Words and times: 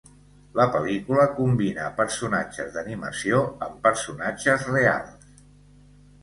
La 0.59 0.65
pel·lícula 0.75 1.25
combina 1.39 1.89
personatges 1.99 2.71
d'animació 2.77 3.43
amb 3.67 3.77
personatges 3.85 4.67
reals. 4.73 5.47